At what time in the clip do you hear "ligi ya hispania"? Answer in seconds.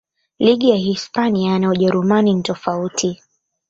0.39-1.59